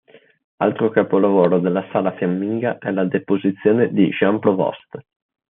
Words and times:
Altro 0.57 0.89
capolavoro 0.89 1.59
della 1.59 1.87
sala 1.91 2.15
fiamminga 2.15 2.79
è 2.79 2.89
la 2.89 3.05
"Deposizione" 3.05 3.93
di 3.93 4.09
Jan 4.09 4.39
Provost. 4.39 4.97